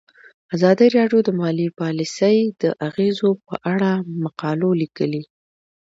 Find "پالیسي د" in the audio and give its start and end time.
1.79-2.63